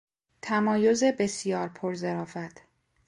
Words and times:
تمایز 0.41 1.03
بسیار 1.03 1.67
پرظرافت 1.69 2.61